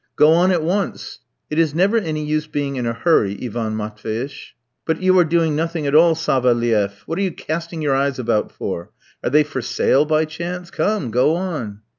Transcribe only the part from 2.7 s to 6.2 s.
in a hurry, Ivan Matveitch." "But you are doing nothing at all,